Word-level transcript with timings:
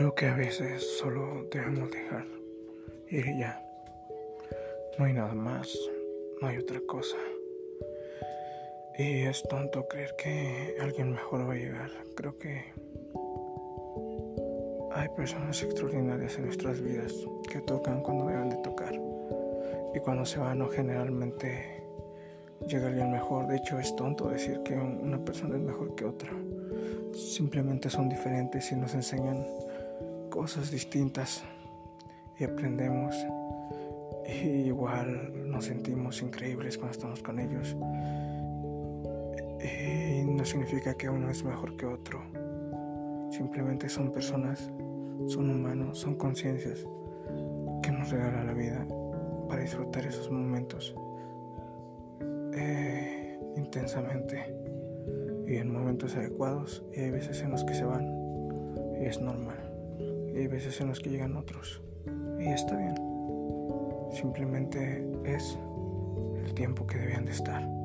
Creo 0.00 0.14
que 0.14 0.28
a 0.28 0.34
veces 0.34 0.96
solo 0.98 1.46
debemos 1.52 1.90
dejar 1.90 2.24
ir 3.10 3.36
ya. 3.38 3.62
No 4.98 5.04
hay 5.04 5.12
nada 5.12 5.34
más, 5.34 5.68
no 6.40 6.48
hay 6.48 6.56
otra 6.56 6.80
cosa. 6.88 7.18
Y 8.96 9.24
es 9.24 9.42
tonto 9.42 9.86
creer 9.88 10.14
que 10.16 10.74
alguien 10.80 11.10
mejor 11.12 11.46
va 11.46 11.52
a 11.52 11.56
llegar. 11.56 11.90
Creo 12.16 12.38
que 12.38 12.64
hay 14.92 15.08
personas 15.10 15.62
extraordinarias 15.62 16.34
en 16.38 16.46
nuestras 16.46 16.80
vidas 16.80 17.12
que 17.52 17.60
tocan 17.60 18.00
cuando 18.00 18.26
deben 18.26 18.48
de 18.48 18.56
tocar. 18.56 18.94
Y 19.94 20.00
cuando 20.00 20.24
se 20.24 20.38
van, 20.38 20.60
no 20.60 20.68
generalmente 20.70 21.84
llega 22.66 22.86
alguien 22.86 23.12
mejor. 23.12 23.48
De 23.48 23.58
hecho, 23.58 23.78
es 23.78 23.94
tonto 23.96 24.30
decir 24.30 24.62
que 24.62 24.72
una 24.72 25.22
persona 25.22 25.56
es 25.56 25.62
mejor 25.62 25.94
que 25.94 26.06
otra. 26.06 26.32
Simplemente 27.12 27.90
son 27.90 28.08
diferentes 28.08 28.72
y 28.72 28.76
nos 28.76 28.94
enseñan 28.94 29.44
cosas 30.30 30.70
distintas 30.70 31.44
y 32.38 32.44
aprendemos. 32.44 33.14
Y 34.26 34.68
igual 34.68 35.50
nos 35.50 35.66
sentimos 35.66 36.22
increíbles 36.22 36.78
cuando 36.78 36.92
estamos 36.92 37.22
con 37.22 37.38
ellos. 37.38 37.76
Y 39.62 40.24
no 40.24 40.44
significa 40.44 40.94
que 40.94 41.10
uno 41.10 41.28
es 41.30 41.44
mejor 41.44 41.76
que 41.76 41.84
otro. 41.84 42.22
Simplemente 43.30 43.88
son 43.88 44.12
personas, 44.12 44.70
son 45.26 45.50
humanos, 45.50 45.98
son 45.98 46.14
conciencias 46.14 46.86
que 47.82 47.90
nos 47.90 48.10
regala 48.10 48.44
la 48.44 48.52
vida 48.52 48.86
para 49.48 49.62
disfrutar 49.62 50.06
esos 50.06 50.30
momentos 50.30 50.94
eh, 52.54 53.38
intensamente 53.56 54.54
y 55.46 55.56
en 55.56 55.72
momentos 55.72 56.16
adecuados. 56.16 56.84
Y 56.94 57.00
hay 57.00 57.10
veces 57.10 57.42
en 57.42 57.50
los 57.50 57.64
que 57.64 57.74
se 57.74 57.84
van 57.84 58.06
y 59.00 59.06
es 59.06 59.20
normal 59.20 59.69
y 60.34 60.38
hay 60.38 60.46
veces 60.46 60.80
en 60.80 60.88
los 60.88 61.00
que 61.00 61.10
llegan 61.10 61.36
otros 61.36 61.82
y 62.38 62.48
está 62.48 62.76
bien. 62.76 62.94
Simplemente 64.12 65.04
es 65.24 65.58
el 66.44 66.54
tiempo 66.54 66.86
que 66.86 66.98
debían 66.98 67.24
de 67.24 67.32
estar. 67.32 67.80